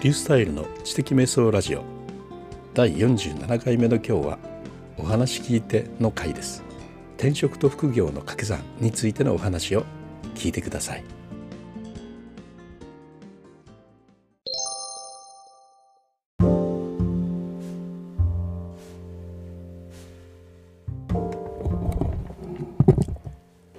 [0.00, 1.82] リュースタイルの知的瞑想ラジオ。
[2.72, 4.38] 第47回目の今日は
[4.96, 6.62] お話聞いての回です。
[7.16, 9.84] 転職と副業の掛け算についてのお話を
[10.36, 11.04] 聞いてください。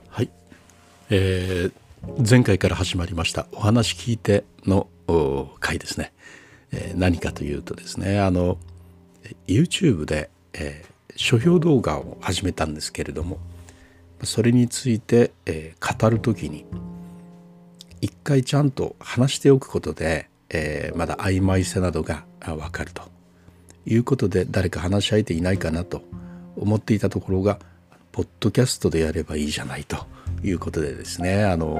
[0.09, 0.29] はい、
[1.11, 3.47] えー、前回から始まりました。
[3.53, 4.89] お話聞いての
[5.69, 6.11] 回ですね、
[6.71, 8.57] えー、何かというとですねあの
[9.47, 13.37] YouTube で、えー、書評動画を始めたんですけれども
[14.23, 16.65] それについて、えー、語る時に
[18.01, 23.03] 一回ちゃんと話しておくことで、えー、まだ曖昧さなどが分かると。
[23.85, 26.03] いうことで誰か話し相手いないかなと
[26.55, 27.57] 思っていたところが
[28.11, 30.05] ポッドキャストでやればいいじゃないと。
[30.43, 31.77] いうことでですねあの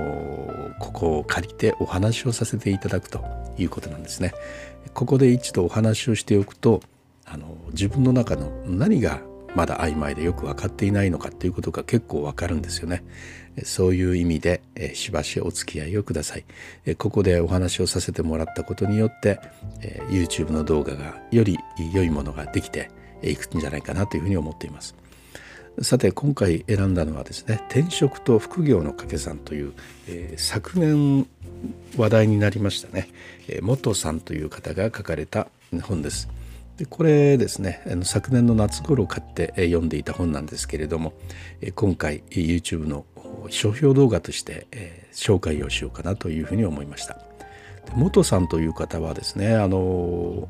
[0.79, 3.23] ここを借りてお話をさせていただくと
[3.57, 4.33] いうことなんですね。
[4.93, 6.81] ここで一度お話をしておくと
[7.25, 9.21] あの自分の中の何が
[9.55, 13.03] まだ曖昧でよく分かっていないのかっていうことが結構分かるんですよね。
[13.63, 16.45] そういう意味でえしばしお付き合いをください
[16.85, 16.95] え。
[16.95, 19.39] ここでお話をさせてもらったことによって
[19.81, 21.57] え YouTube の動画がより
[21.93, 22.89] 良いものができて
[23.21, 24.95] いくんじゃないかなというふうに思っています。
[25.81, 29.73] さて今回選んだのはですね「転職と副業の掛け算」という、
[30.07, 31.25] えー、昨年
[31.95, 33.09] 話題になりましたね、
[33.47, 35.47] えー、元さんという方が書かれた
[35.83, 36.27] 本です。
[36.77, 41.13] でこれですねあの昨年の夏頃買って読んでいた本なんですけれども
[41.75, 43.05] 今回 YouTube の
[43.49, 47.15] 書評動画として、え、紹介をしようかなというふうに思いました。
[47.85, 50.47] で元さんという方はですねあの、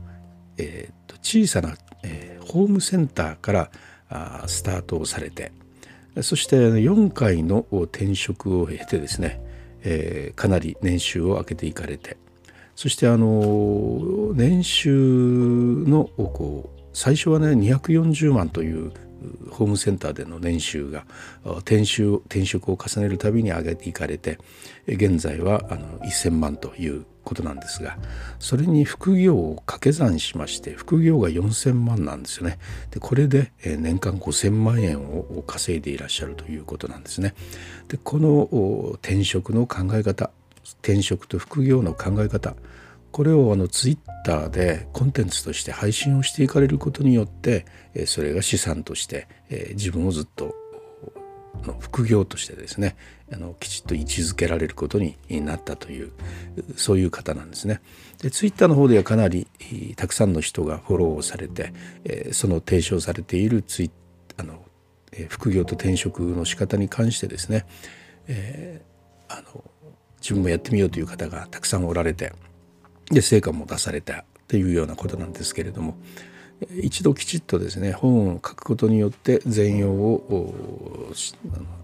[0.57, 3.71] えー、と小さな、えー、ホームセンターから
[4.47, 5.51] スタートをされて
[6.21, 9.41] そして4回の転職を経てですね、
[9.83, 12.17] えー、かなり年収を上げていかれて
[12.75, 18.91] そしてあの年収のこう最初はね240万という
[19.51, 21.05] ホームセンターでの年収が
[21.43, 24.39] 転職を重ねるたびに上げていかれて
[24.87, 27.97] 現在はあの1,000万ということなんですが
[28.39, 32.57] それに副業を掛け算しまして副業が4,000万なんですよね。
[32.89, 37.35] でこれで年間5,000万円を稼いでいらっしゃるということなんですね。
[37.87, 38.49] でこの
[38.93, 40.31] 転職の考え方
[40.81, 42.55] 転職と副業の考え方
[43.11, 47.65] これをあのツイッターでコンテンツとして配信をしていかれることによって
[48.05, 49.27] それが資産として
[49.71, 50.55] 自分をずっと
[51.79, 52.95] 副業としてですね
[53.31, 56.11] あのきちっと位置づけられることになったという
[56.75, 57.81] そういう方なんですね。
[58.21, 59.47] でツイッターの方ではかなり
[59.95, 61.73] たくさんの人がフォローをされて、
[62.31, 63.91] その提唱されているツイ
[64.37, 64.65] あの、
[65.29, 67.65] 副業と転職の仕方に関してですね、
[68.27, 69.63] えー、あの
[70.21, 72.33] 自分もやってみようという方がたくさんおられて
[73.11, 75.95] で成果も出されたというようなことなんですけれども
[76.81, 81.13] 一度きちっとですね本を書くことによって全容を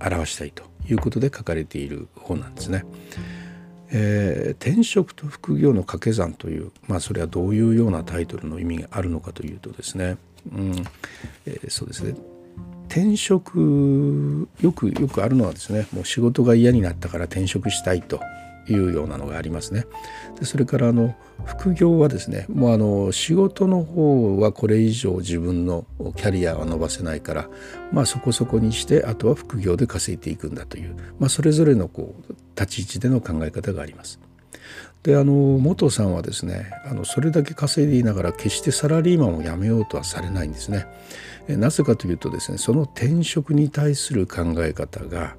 [0.01, 2.85] 表したいということで書かれている本なんですね。
[3.91, 10.17] えー、転職と副業の掛け算という、まあ、それはどういうようなタイトルの意味があるのかというとですね、
[10.51, 10.85] うん。
[11.45, 12.15] えー、そうですね。
[12.87, 18.19] 転職よくよくあるのはですねもう仕事が嫌になったから転職したいと。
[18.67, 19.85] いうようなのがありますね。
[20.39, 21.15] でそれからあの
[21.45, 27.49] 副業はですねもうあの仕事の方はこれ以上自分のキャリアは伸ばせないから、
[27.91, 34.19] まあ、そこそこにしてあとは副業で稼いでいくんだという、まあ、それぞれのこう立ち位置での考え方があります。
[35.03, 40.87] であの元さんはですねあのそれだけ稼いでいながら決してサラリーマンを辞めようとはされないんですね。
[41.47, 45.35] なぜかというとですねその転職に対する考え方が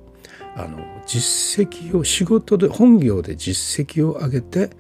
[0.57, 4.71] あの実績を仕事で本業で実績を上げて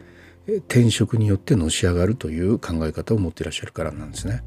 [0.46, 4.42] 転職によってのし上がるという考え方を持っていらっしゃるからなんですね。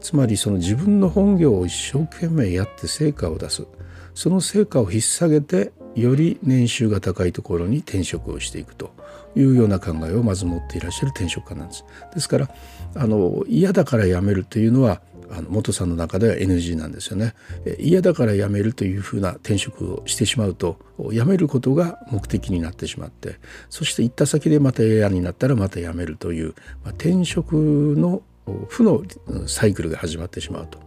[0.00, 3.66] つまりその自分の本業を一生懸命やって成果を出す
[4.14, 8.92] その成果を引っ提げてより年収が高いところに転職をしていくと
[9.34, 11.84] いうような考えをまず持っていらっしゃる転職家なんです。
[12.14, 12.48] ですから
[12.94, 15.00] あの嫌だから辞めるというのは
[15.30, 17.34] あの元さんの中では NG なんですよね。
[17.78, 20.78] 嫌だから辞めるというふうな転職をしてしまうと
[21.10, 23.38] 辞めることが目的になってしまって
[23.70, 27.54] そして行った先でまた嫌になったらまた辞めるという、まあ、転職
[27.96, 28.22] の
[28.68, 29.02] 負の
[29.46, 30.78] サイクルが始まってしまうと。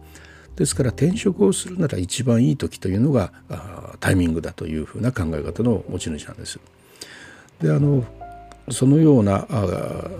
[0.56, 3.32] ですから転職をするなら一番いい時というのが
[4.00, 6.58] タイミングだというふうな考え方の持ち主なんです。
[7.62, 8.04] であの
[8.70, 9.46] そのような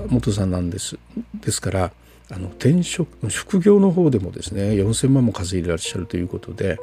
[0.08, 0.98] 元さんなんです。
[1.34, 1.92] ですから
[2.32, 6.78] あの転職副業の方でもですね4,000万も稼いでいらっしゃるということで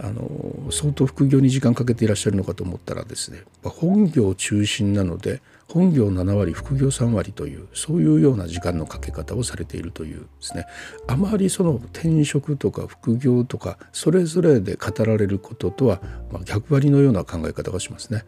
[0.00, 10.66] あの相当副業に時間かけていらっしゃるのかと思ったらですね本業中心なので本業7割副業3割というそういうような時間のかけ方をされているというですね
[11.08, 16.00] あまりその転職とか副業とかそれぞれで語られることとは、
[16.32, 18.24] まあ、逆張りのような考え方がしますね。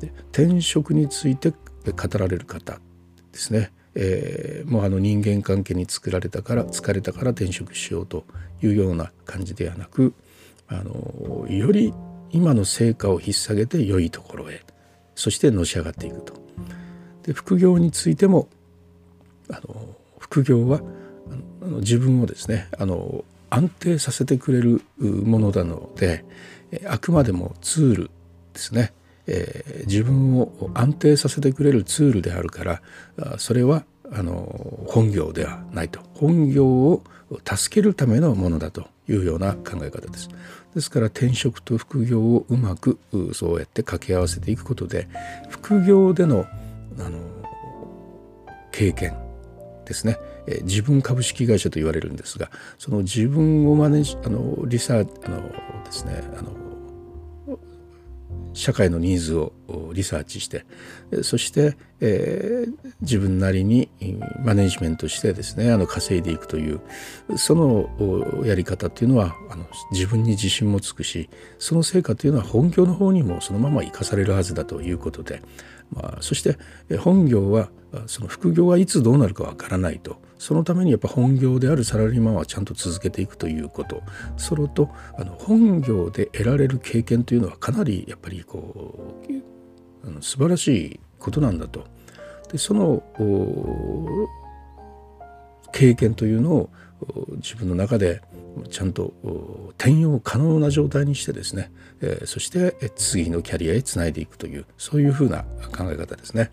[0.00, 2.80] で転職について語られる方
[3.32, 8.24] ですね、えー、もうあの人間関係に作られたから疲れたから転職しようと
[8.62, 10.12] いうような感じではなく
[10.68, 11.94] あのより
[12.30, 14.62] 今の成果を引っ提げて良いところへ
[15.14, 16.34] そしてのし上がっていくと。
[17.22, 18.48] で副業についても
[19.48, 20.80] あの副業は
[21.62, 26.24] あの自分をですねあの安定させてくれるものなので
[26.86, 28.10] あくまでもツール
[28.52, 28.92] ですね、
[29.26, 32.82] えー、自分を安定させてくれるツールであるから
[33.38, 37.02] それはあの本業ではないと本業を
[37.44, 40.28] 助けるためのものだというような考え方です。
[40.74, 42.98] ですから転職と副業をうまく
[43.32, 45.08] そうやって掛け合わせていくことで
[45.48, 46.44] 副業での
[46.98, 47.18] あの
[48.72, 49.16] 経験
[49.86, 56.65] ですね、え自分株式会社と言われるんですがその自分をマネあのリサーあのですねあの
[58.56, 59.52] 社会のニーズを
[59.92, 60.64] リサーチして
[61.22, 63.90] そして、えー、自分なりに
[64.42, 66.80] マネジメントしてですねあの稼いでいくという
[67.36, 71.28] そのやり方っていうのはあの自分に自信もつくし
[71.58, 75.42] その成果というのは本業の方にもそのまま生かされるはずだということで、
[75.92, 76.56] まあ、そして
[76.98, 77.68] 本業は
[78.06, 80.24] その副業はいつどうなるかわからないと。
[80.38, 84.02] そのためにやっぱ本業であるサラリーマンはちゃんと続けていくということ
[84.36, 89.14] それとあの本業で得られる経験というのはかなりやっぱりこ
[90.04, 91.84] うあの素晴らしいことなんだと。
[92.52, 93.02] でその
[95.72, 96.70] 経験というのを
[97.36, 98.22] 自分の中で
[98.70, 99.12] ちゃんと
[99.78, 105.42] 転用可能な状態にしてですね、えー、そして次のキャリアへつないでいくというそういうふうな
[105.76, 106.52] 考え方ですね。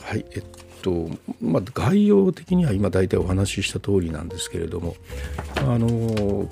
[0.00, 1.08] はいえっとと
[1.40, 4.96] まあ、概要的には今大体お話しした通りなんですけれども
[5.56, 6.48] あの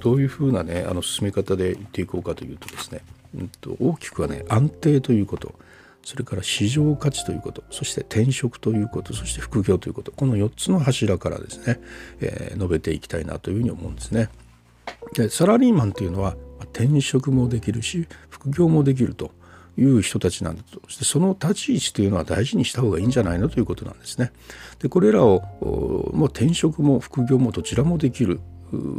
[0.00, 3.02] どういうふうなねあの進め方でいっていこうかというとですね、
[3.36, 5.54] うん、と大きくはね安定ということ
[6.02, 11.80] それから市場価値ということそして転職ということそして副業ということこの4つの柱からですね、
[12.20, 14.30] えー、述べていきたいなというふうに思うんですね。
[15.14, 16.36] でサラリーマンというのは
[16.72, 19.32] 転職もできるし副業もできると
[19.78, 24.32] いう人たちなんだとしてその立ち位置というのは大事にした方がいいんじゃないのということなんですね。
[24.80, 25.40] でこれらを
[26.12, 28.40] もう転職も副業もどちらもできる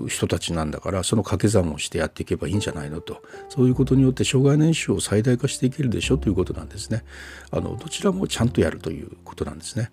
[0.07, 7.03] 人たちなんだからその掛け算をしてやっていけばいいんじゃないのとそういうことによって障害年収を最大化していけるでしょということなんですね。
[7.51, 9.91] あのどちらもちゃんとやるということなんですね。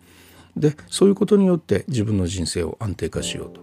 [0.57, 3.61] でそういうことによって自分の人生を安定化しようと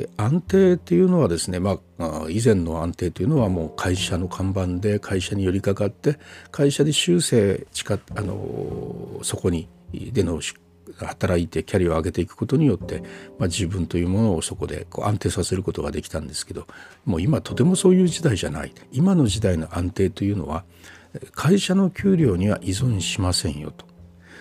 [0.00, 6.18] で安定っていうのはですね、まあ、以前の安定というのはもう会社の看板で会社に寄りかかって
[6.50, 7.66] 会社で修正
[8.16, 10.40] あのそこにでの
[10.96, 13.02] 働いてキャリアを上げていくことによって、
[13.38, 16.66] まあ、自分というものをそこでこう安定させることができたんですけど
[17.04, 18.72] もう今とてもそういう時代じゃない。
[18.92, 20.64] 今の時代の安定というのは
[21.32, 23.84] 会社の給料には依存しませんよと。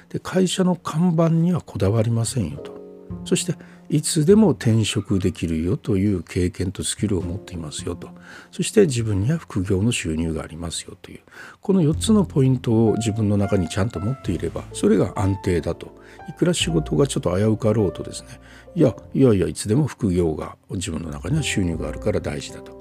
[0.08, 2.80] で会社の看板にはこだわりませんよと。
[3.26, 3.56] そして
[3.90, 8.10] いつでも転職できるよという経験とスキルを持っていますよと。
[8.52, 11.22] そして自分には副業の収入がありますよという。
[11.60, 15.98] この4つのポイントを自分の中にちゃんと持っていればそれが安定だと。
[16.30, 18.40] いくら仕事がちょっと危うかろうとですね。
[18.76, 22.78] いやいやいやいつでも副業が自分の中には収入があるから大事だと。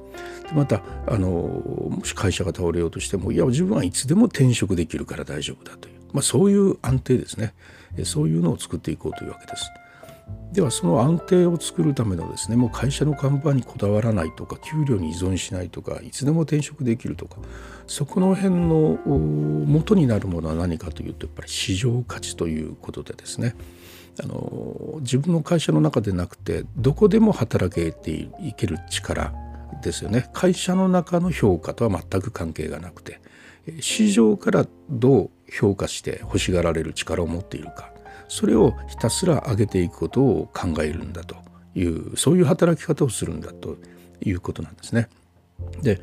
[0.55, 7.55] またあのもし会社が倒れようとしてもいや自分はいつでも転職できるから大丈夫だという、まあ、そういう安定ですね。
[8.05, 9.71] そういうのを作っていこうというわけです。
[10.53, 17.37] ではその安定を作るためのですねもう会社の看板にこだわらないとか給料に依存しないとかいつでも転職できるとか
[17.87, 23.55] そこの辺の元になるものは何かというとやっぱり市場価値ということでですね。
[24.21, 29.33] あの自分の会社の中でなくてどこでも働けていける力
[29.81, 30.29] ですよね。
[30.33, 33.21] 会社の中の評価とは全く関係がなくて
[33.81, 37.93] 市場からどう評価して欲しがられる力を持っているか。
[38.29, 41.37] それをひたすら上げていくことを考えるんだと
[41.75, 43.77] いうそういう働き方をするんだと
[44.21, 45.09] いうことなんですね。
[45.83, 46.01] で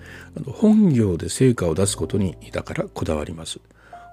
[0.48, 3.60] 本業で成果を出すことにだからこだわります。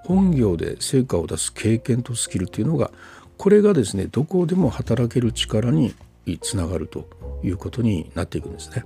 [0.05, 2.91] 本業で成果を出す経験とスキルというのが
[3.37, 5.93] これがですねどこでも働ける力に
[6.41, 7.09] つながると
[7.43, 8.85] いうことになっていくんですね。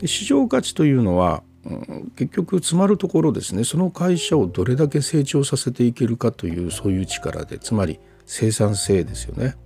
[0.00, 9.56] で市場価値というのは、うん、結局詰まるところですねその会社をどれだけ成長させていけるかというそういう力でつまり生産性ですよね。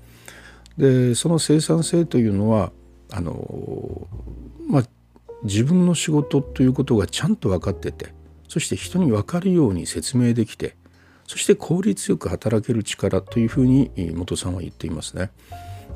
[0.79, 2.73] でその生産性というのは
[3.11, 4.07] あの、
[4.69, 4.83] まあ、
[5.43, 8.13] 自分の仕事ということがちゃんと分かってて
[8.49, 10.77] そして人に分かるように説明できて
[11.27, 15.31] そして効率よく働ける力というふうに元さんは言っていますね。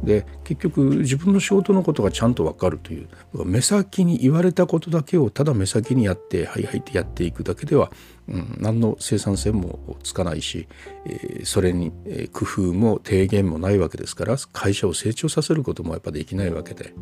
[0.02, 3.08] で結局自分の仕事のことがちゃんと分かるという
[3.44, 7.92] 目先に言われたことだけをただ目先にやってはいはいってやっていくだけでは、
[8.28, 10.68] うん、何の生産性もつかないし、
[11.06, 16.94] えー、それに、えー、工夫も提言もないわけですから会社を成長させることもやっぱできないわけで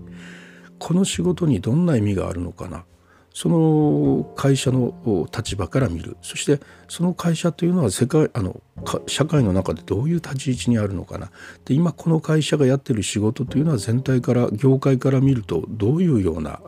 [0.78, 2.84] この仕事にどんな意味があるのかな
[3.32, 6.16] その会社の立場から見る。
[6.22, 8.60] そしてその会社というのは世界あの
[9.06, 11.30] 社会の中でどういう立ち位置にあるのかな。
[11.64, 16.60] で今この会社がやってる仕事というのは全体から業界から見るとどういうような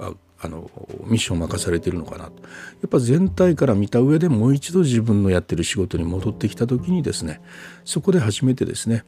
[0.43, 0.71] あの
[1.05, 2.27] ミッションを任されているのかな。
[2.27, 2.39] とや
[2.87, 7.41] っぱ全体から見た上でもう一度自分のやってる仕事に戻ってきた時にですね
[7.85, 9.05] そこで初めてですね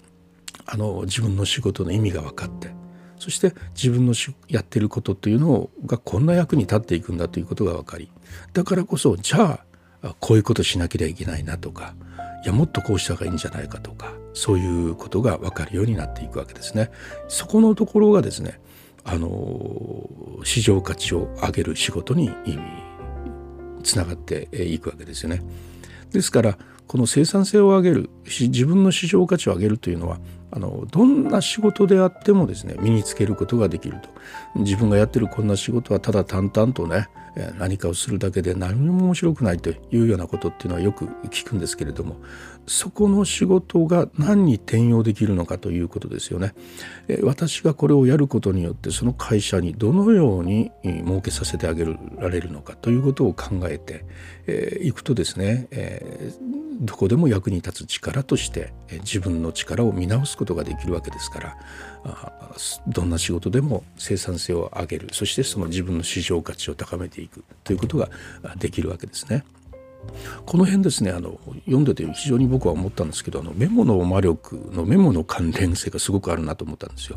[0.66, 2.74] あの自分の仕事の意味が分かって
[3.22, 4.14] そして自分の
[4.48, 8.10] やってることというのがこんな役に立っていくんだということが分かり
[8.52, 9.60] だからこそじゃ
[10.02, 11.94] あこういうことしなければいけないなとか
[12.44, 16.90] いやもっとこうした方がいいんじゃないかとかそういうことが分かるようになっていくわけですね。
[17.28, 18.60] そこのところがですね
[19.04, 20.08] あの
[20.42, 22.32] 市場価値を上げる仕事に
[23.84, 25.44] つながっていくわけですよね。
[26.10, 26.58] ですから
[26.92, 30.18] この生産性を上げる自分の市場価値を上げるというのは
[30.50, 34.10] あのどんな仕事であってもですね身につけることができると。
[34.56, 37.08] 自分がやってるこんな仕事はただ淡々とね
[37.58, 42.16] 何かをするだけで何も面白くないというようなことっていうのはよく聞くんですけれども
[42.66, 46.54] そこの仕事が何に転用できるのかということですよね。
[47.22, 54.04] 私がこれをやることによってその会社にどのように儲けさせてあげられるのかということを考えて
[54.82, 56.32] いくとですね、え
[56.80, 61.56] どこでも役に立つ力として自分の力を見直すことができるわけですから
[62.88, 68.10] どんな仕事でも生産性を上げるそしてその自分の市場価値を高めていくということが
[68.56, 69.44] できるわけですね。
[70.46, 77.16] この辺ですねあの読んでて非常に僕は思ったんですけどあのメモの魔力のメモの関連性がすごくあるなと思ったんですよ。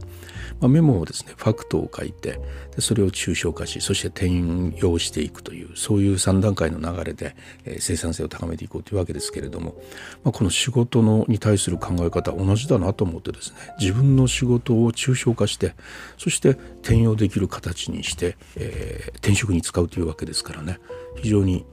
[0.60, 2.40] まあ、メモをですねファクトを書いて
[2.76, 9.76] でそれを抽象化しそして転用していくというそういう3段階の流れで、えー、生産性を高めていこうというわけですけれども、
[10.24, 15.74] まあ、この仕事のに対する考え方同じだなと思ってですね自分の仕事を抽象化して
[16.18, 20.80] そして転用できる形にして、えー、転職に使うというわけですからね
[21.22, 21.66] 非常に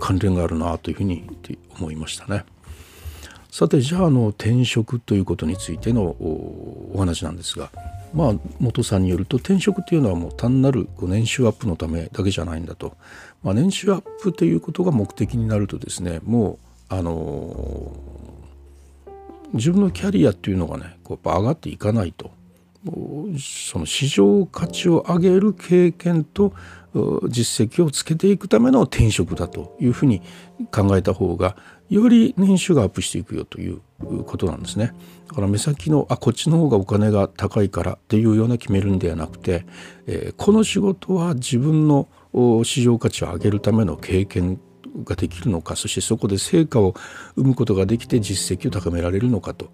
[0.00, 1.24] 関連があるなというふうに
[1.78, 2.44] 思いましたね。
[3.52, 7.70] さてじゃあの転職ということについてのお話なんですが
[8.14, 12.96] まあ元さんによると転職というのはもう単なる年収アップのためだけじゃないんだと、
[13.42, 16.58] まあ、年収アップということが目的になるとですねもう
[16.94, 17.94] あの
[19.52, 22.30] 自分のキャリアっていうのがねこうやっぱ上がっていかないと
[22.84, 26.52] その市場価値を上げる経験と
[27.28, 30.20] 実績をつけていくための転職だというふうに
[30.72, 31.56] 考えた方が
[31.88, 33.80] より年収がアップしていくよという
[34.24, 34.94] ことなんですね。
[35.28, 39.64] だから目先のあこっちの方がお金が高いからっていうような決めるんではなくて、
[40.06, 42.08] えー、この仕事は自分の
[42.64, 44.58] 市場価値を上げるための経験
[45.04, 46.94] ができるのかそしてそこで成果を
[47.36, 49.70] 生むことができて実績を高められるのかと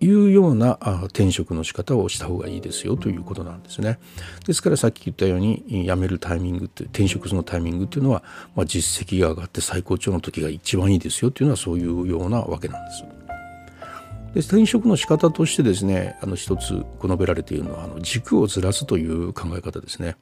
[0.00, 3.98] いうような転職の仕方をした方がいいですよということなんですね。
[4.46, 8.22] ですからさっき言ったように辞めるタイミングって転職のタイミングっていうのは、
[8.54, 13.04] まあ、実績が上がって最高潮の時が一番いいですよというのはそういうようなわけなんです。
[14.34, 20.16] で転職の仕方としてですねあの一つこ述べられているのはあの軸をずらすという考え方ですね。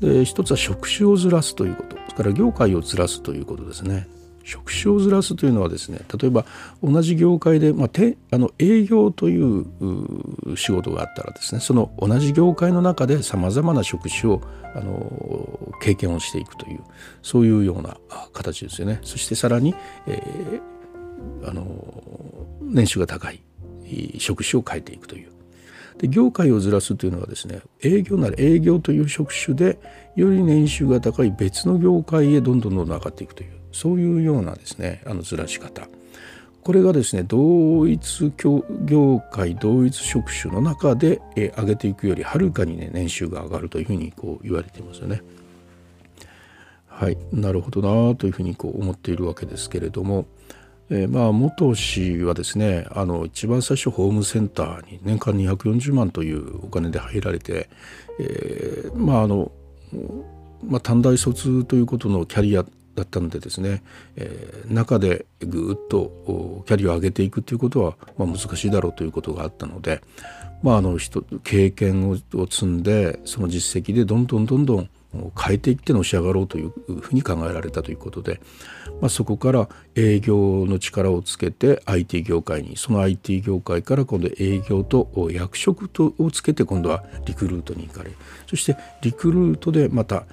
[0.00, 4.08] で一つは職種をずらすということそれから業界をずらすということですね。
[4.44, 6.44] 職種をずらすというのはですね例えば
[6.82, 9.66] 同じ業界で、まあ、てあの営業という
[10.56, 14.42] 仕事があったらですねその同じ業界の中でさまざまな職種を
[14.74, 16.80] あの経験をしていくという
[17.22, 17.96] そういうような
[18.32, 19.00] 形ですよね。
[19.02, 19.74] そしてさらに、
[20.06, 21.66] えー、あの
[22.62, 23.42] 年収が高い
[24.18, 25.32] 職種を変えていくという。
[25.98, 29.78] で業界をずらすというのはですね営業なら営業という職種で
[30.16, 35.88] より年収が高い別の業界へどんどんどんどん上がっていくというそういうようなですねあのずらし方
[36.62, 38.32] これがですね同一
[38.84, 45.22] 業界同一職種の中で上げていくよりはるかにね年収が上がるというふうにこう言われていますよね。
[46.86, 50.26] はいなるほどなというふうにこう思っているわけですけれども、
[50.88, 57.68] えー、まあ元氏はですねあの一番最初ホームセンターに年間240万というお金で入られて、
[58.20, 59.50] えー、まああの
[60.64, 63.82] まあ、短大卒ということのキャリアだったのでですね、
[64.16, 70.02] えー、中でぐっとキャリアを上げていくということは、まあ、難しいだろうということがあったので、
[70.62, 74.90] まあ、あの人経験を積んでその実績でどんどんどんどん
[75.38, 78.40] 変えていってのし上がろうというふうに考えられたということで、
[79.00, 88.12] まあ、そこから営業の力をつけて IT 業界にその IT 業界から今度営業と役職とをつけて今度はリクルートに行かれ
[88.48, 90.24] そしてリクルートでまた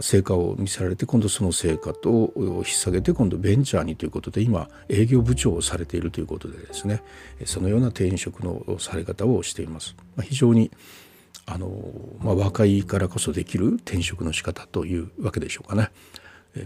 [0.00, 7.02] 成果を見せられて今度その成果と引っ提げて今度ベンチャーにということで今営業部長をされているということでですね
[7.44, 9.96] そのような転職のされ方をしています。
[10.22, 10.70] 非常に
[11.46, 11.70] あの、
[12.20, 15.90] まあ、若いからこそできる転職の仕方というわけでしょうかね。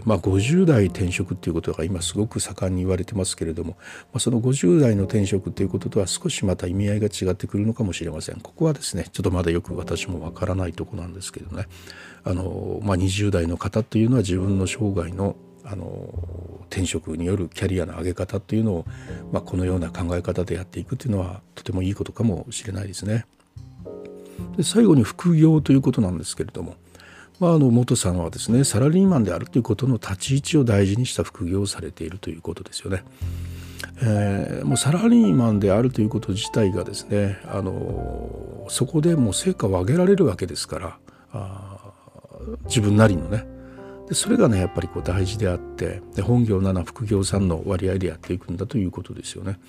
[0.05, 11.65] まあ、50代転職っていうことが今すごく盛んに言われてますけれども、まあ、その50代の転職ということとは少しまた意味合いが違ってくるのかもしれませんここはですねちょっとまだよく私もわからないとこなんですけどね
[12.23, 16.09] あの、まあ、20代の方というのは自分の生涯のあの
[16.71, 18.85] 転職によるキャリアの上げ方というのを、
[19.31, 23.25] まあ、このような考え方でやっていくというのはとてもいいことかもしれないですね。
[24.57, 26.75] で最後に副業ということなんですけれども、
[27.41, 33.03] まあ、あの元さんはですねサラリーマンであるということの立ち位置を大事にした副業をされているということですよね。
[34.03, 40.97] えー、もうサラリーマンであるということ自体がですねあのそこでもう成果を上げられるわけですから
[41.33, 41.79] あ
[42.65, 43.47] 自分なりのね
[44.07, 49.59] でそれがねやっぱりこう大事であってで本業7副業3の割合でやっていくんだということですよね。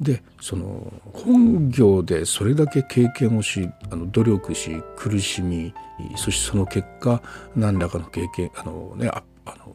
[0.00, 5.72] でその本業でそれだけ経験をしあの努力し苦しみ
[6.16, 7.22] そしてその結果
[7.54, 9.74] 何らかの経験あの、ね、あの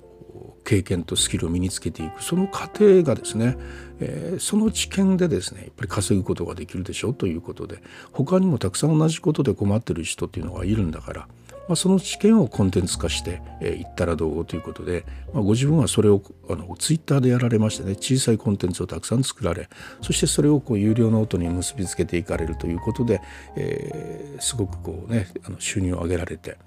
[0.63, 3.57] 経験とスキルを身につけていくその過程がですね、
[3.99, 11.27] えー、その知見でですねやっぱり稼ぐことができるでしょうということで他にもたくさん同じことで困ってる人っていうのがいるんだから
[11.67, 19.69] まあ、その知見をコンテンツ化してい、えったらどうということで、まあ、ご自分はそれをあのツイッターでやられましてね小さいコンテンツをたくさん作られ
[20.01, 23.21] そしてそれをこう有料ノートに結びつけていかれるということで、
[23.55, 26.57] えー、すごくこうねあの収入を上げられて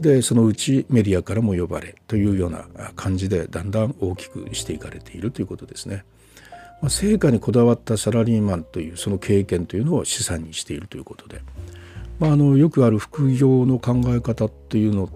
[0.00, 2.66] でそのうちメディアからも呼ばれというような
[2.96, 6.04] 感じでだんだん大きくしていかれているということですね。
[6.80, 11.42] まあ、成果にこだわったサラリーマンというその経験というのを資産にしているということで。
[12.18, 15.08] まあ、あのよくある副業の考え方っていうの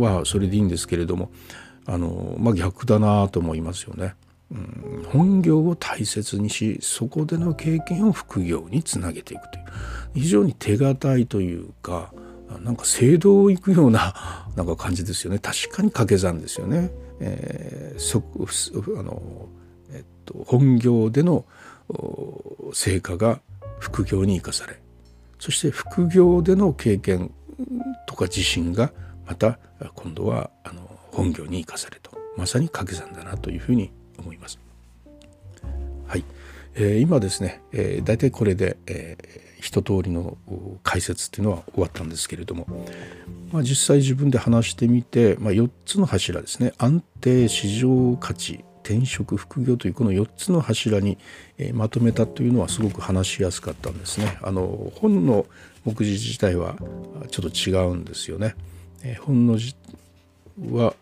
[0.00, 1.30] はそれでいいんですけれども
[1.86, 4.14] あの、まあ、逆だなと思いますよね。
[4.50, 9.64] うん、本業を大切にしそこでの経験を副業につなげていくという
[10.14, 12.12] 非常に手堅いというか
[12.62, 16.90] なんか聖堂を行くような なんか感じですよね確かに掛け算ですよね。
[17.20, 18.22] えー、そ
[18.98, 19.48] あの
[19.92, 21.44] えっと、本業での
[22.72, 23.40] 成果が
[23.78, 24.80] 副業に生かされ
[25.44, 27.30] そして副業での経験
[28.06, 28.94] とか自信が
[29.26, 29.58] また
[29.92, 30.80] 今度はあの
[31.12, 34.58] 本業に生かされとまさに掛け算だなというふうに思います。
[36.06, 36.24] はい、
[36.76, 40.38] えー、今ですね、えー、大体これで、えー、一通りの
[40.82, 42.66] 解説っていうのは終わったんですけれども、
[43.52, 51.16] まあ、実際自分で話してみて、まあ、4つの柱ですね安定市場価値転職副業というこの4つの柱に、
[51.56, 54.38] えまとめたというのはすごく話しやすかったんですね。
[54.42, 55.46] あの本の
[55.84, 56.76] 目次自体は
[57.30, 58.54] ちょっと違うんですよね。
[59.02, 59.74] え本のじ
[60.70, 60.94] は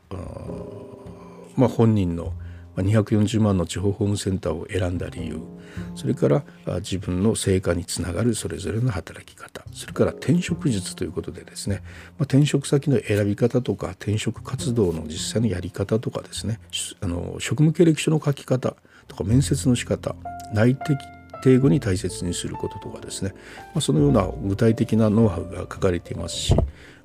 [1.56, 2.32] まあ、本人の
[2.76, 5.40] 240万の地方ホームセンターを選んだ理由
[5.94, 6.44] それから
[6.80, 11.82] 自分の成果につながるそれぞれの働き方それから転職術ということでですね、
[12.18, 16.60] ま、転職先の選び方とか転職活動の実際のやり方とかですね
[17.00, 18.76] あの職務経歴書の書き方
[19.08, 20.14] とか面接の仕方
[20.54, 20.98] 内的
[21.42, 23.34] 定後に大切にすることとかですね、
[23.74, 26.54] ま、そのような具体的なノウハウが書かれていますし、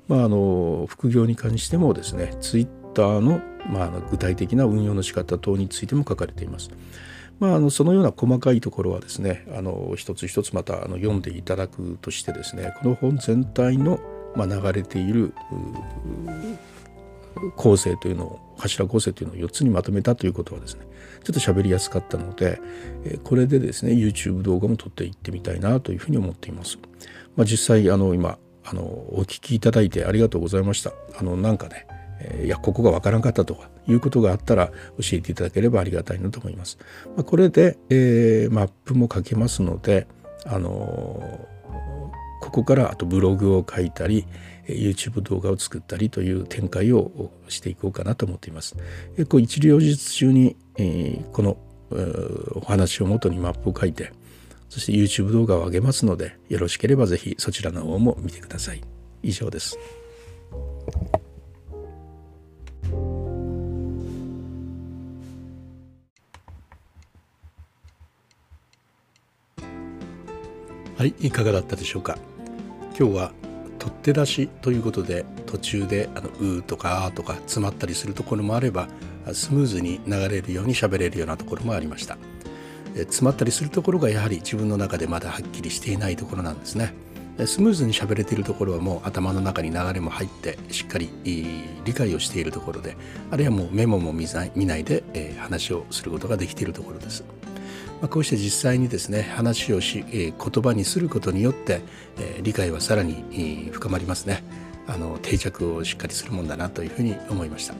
[0.06, 6.70] まあ、あの副業に関してもですねツイッターのまあ、具体的な運用の仕方等についても書かれています。
[7.38, 14.00] まあ、あのそのような細かいところはですねあの一つ一つまたあの読んでいただくとしてですねこの本全体の、
[14.34, 15.32] まあ、流れている
[17.54, 20.84] 構成というのを柱構成というのを4つにまとめたということはですね
[21.22, 22.60] ちょっと喋りやすかったので
[23.22, 26.78] これでですね YouTube 動画も撮っていってみたいなというふうに思っています。
[27.36, 30.92] まあ、実際あの今あのお聞きいただいてありがとうございました。
[31.16, 31.86] あのなんかね
[32.20, 34.72] えいやここがわからんかったとかいうことがあったら教
[35.12, 36.78] えていただければありがたいなと思います。
[37.16, 40.06] まあ、これで、えー、マップも書けますので、
[40.44, 44.26] あのー、ここからあとブログを書いたり
[44.66, 48.76] YouTube 動画を作ったりという展開をしていこうかなと思っています。
[49.16, 51.56] えこう一両日中に、えー、この
[51.90, 54.12] お話をもとにマップを書いて
[54.68, 58.82] そして YouTube 動画を上げますのでよろしければ是非そちらの方も見てください。
[59.22, 59.78] 以上です。
[70.98, 72.18] はいいかがだったでしょうか？
[72.98, 73.32] 今日は
[73.78, 78.88] 取って出しということで途中であの「う」とか「あ」とか詰まったりするところもあれば
[79.32, 82.18] スムーズに流れるように喋れるようなところもありました。
[82.96, 86.92] 詰まったりするところがやはり自分の中でまだはっきりしていないところなんですね。
[87.46, 91.08] スムーズに喋れているところはもう頭の中に流れも入ってしっかり
[91.84, 92.96] 理解をしているところで
[93.30, 95.04] あるいはもうメモも見ないで、
[95.38, 97.22] 話をすることができているところです。
[98.00, 101.80] まあ、こうして実際にですね話をし、え言葉にすることによって、
[102.18, 104.42] え理解はさらに、深まりますね。
[104.86, 107.74] あの定着をしっかりするもんだなというふうに思いました。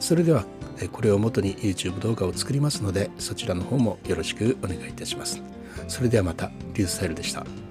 [0.00, 0.44] それでは
[0.80, 5.42] えこれをもとに YouTube 動画を作りますのでそちらの方もよろしくお願いいたします。
[5.88, 7.67] それではまたリュースタイルでした。